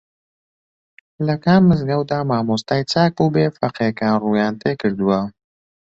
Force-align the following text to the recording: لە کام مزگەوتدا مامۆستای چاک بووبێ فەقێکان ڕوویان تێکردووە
لە 1.27 1.35
کام 1.45 1.61
مزگەوتدا 1.69 2.19
مامۆستای 2.29 2.83
چاک 2.91 3.11
بووبێ 3.17 3.45
فەقێکان 3.57 4.15
ڕوویان 4.21 4.53
تێکردووە 4.61 5.21